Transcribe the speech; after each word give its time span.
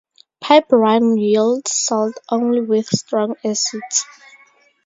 Piperine 0.43 1.15
yields 1.21 1.69
salts 1.73 2.17
only 2.29 2.59
with 2.59 2.87
strong 2.87 3.35
acids. 3.45 4.07